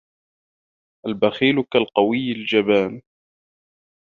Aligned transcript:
الْبَخِيلُ 1.07 1.63
كَالْقَوِيِّ 1.71 2.31
الْجَبَانِ 2.31 3.01